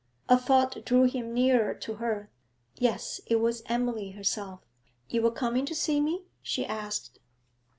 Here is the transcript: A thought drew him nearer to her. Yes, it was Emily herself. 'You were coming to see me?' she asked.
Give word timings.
A 0.27 0.35
thought 0.35 0.83
drew 0.83 1.03
him 1.03 1.31
nearer 1.31 1.75
to 1.75 1.93
her. 1.97 2.31
Yes, 2.75 3.21
it 3.27 3.35
was 3.35 3.61
Emily 3.67 4.09
herself. 4.13 4.61
'You 5.07 5.21
were 5.21 5.29
coming 5.29 5.63
to 5.67 5.75
see 5.75 5.99
me?' 6.01 6.23
she 6.41 6.65
asked. 6.65 7.19